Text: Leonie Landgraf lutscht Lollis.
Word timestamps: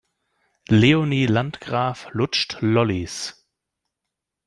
Leonie 0.67 1.27
Landgraf 1.27 2.07
lutscht 2.11 2.57
Lollis. 2.61 3.45